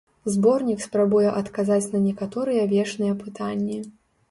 Зборнік 0.35 0.79
спрабуе 0.85 1.29
адказаць 1.41 1.91
на 1.93 2.03
некаторыя 2.07 2.65
вечныя 2.75 3.21
пытанні. 3.23 3.79